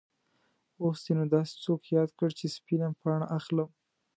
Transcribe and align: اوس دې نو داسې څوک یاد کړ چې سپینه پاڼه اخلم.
اوس 0.81 0.99
دې 1.05 1.13
نو 1.17 1.23
داسې 1.35 1.53
څوک 1.65 1.81
یاد 1.97 2.09
کړ 2.19 2.29
چې 2.39 2.45
سپینه 2.55 2.87
پاڼه 3.01 3.27
اخلم. 3.37 3.69